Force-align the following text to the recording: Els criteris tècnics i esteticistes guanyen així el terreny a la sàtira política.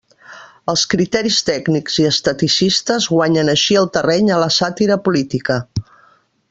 Els 0.71 0.85
criteris 0.93 1.37
tècnics 1.49 1.97
i 2.03 2.07
esteticistes 2.11 3.07
guanyen 3.13 3.53
així 3.55 3.81
el 3.83 3.89
terreny 3.99 4.35
a 4.39 4.43
la 4.45 4.53
sàtira 4.57 4.99
política. 5.09 5.63